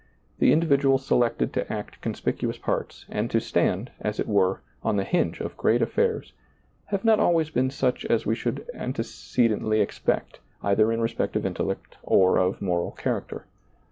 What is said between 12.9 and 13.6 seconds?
character.